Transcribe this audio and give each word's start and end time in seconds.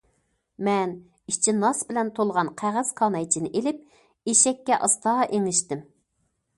مەن 0.67 0.95
ئىچى 1.31 1.53
ناس 1.57 1.83
بىلەن 1.91 2.09
تولغان 2.21 2.51
قەغەز 2.63 2.91
كانايچىنى 3.03 3.55
ئېلىپ 3.61 3.87
ئېشەككە 4.33 4.85
ئاستا 4.85 5.19
ئېڭىشتىم. 5.33 5.89